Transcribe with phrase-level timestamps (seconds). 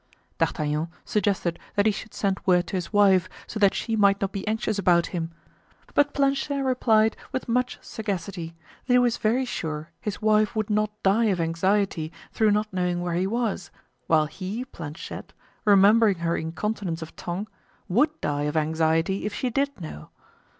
[0.39, 4.31] D'Artagnan suggested that he should send word to his wife, so that she might not
[4.31, 5.29] be anxious about him,
[5.93, 8.55] but Planchet replied with much sagacity
[8.87, 13.01] that he was very sure his wife would not die of anxiety through not knowing
[13.01, 13.69] where he was,
[14.07, 15.33] while he, Planchet,
[15.65, 17.47] remembering her incontinence of tongue,
[17.87, 20.09] would die of anxiety if she did know.